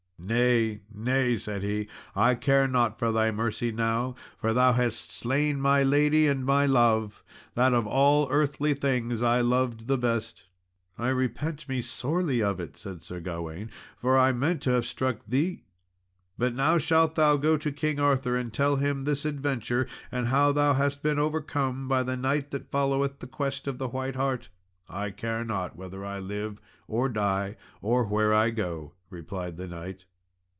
[0.23, 5.59] "Nay, nay," said he, "I care not for thy mercy now, for thou hast slain
[5.59, 7.23] my lady and my love
[7.55, 10.43] that of all earthly things I loved the best."
[10.95, 15.25] "I repent me sorely of it," said Sir Gawain, "for I meant to have struck
[15.27, 15.63] thee:
[16.37, 20.51] but now shalt thou go to King Arthur and tell him this adventure, and how
[20.51, 24.49] thou hast been overcome by the knight that followeth the quest of the white hart."
[24.87, 30.05] "I care not whether I live or die, or where I go," replied the knight.